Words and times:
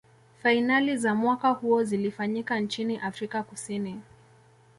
fainali 0.43 0.97
za 0.97 1.15
mwaka 1.15 1.49
huo 1.49 1.83
zilifanyika 1.83 2.59
nchini 2.59 2.97
afrika 2.97 3.43
kusini 3.43 4.01